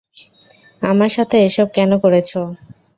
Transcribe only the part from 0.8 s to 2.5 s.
আমার সাথে এসব কেন করেছ?